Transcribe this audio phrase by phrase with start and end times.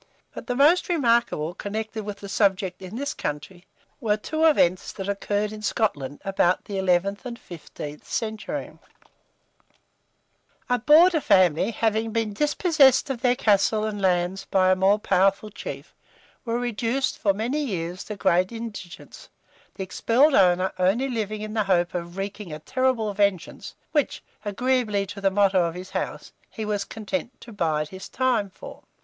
[0.33, 3.67] But the most remarkable connected with the subject in this country,
[3.99, 8.79] were two events that occurred in Scotland, about the 11th and 15th centuries.
[10.69, 15.51] A border family having been dispossessed of their castle and lands by a more powerful
[15.51, 15.93] chief,
[16.45, 19.29] were reduced for many years to great indigence,
[19.75, 25.05] the expelled owner only living in the hope of wreaking a terrible vengeance, which, agreeably
[25.05, 28.81] to the motto of his house, he was content to "bide his time" for.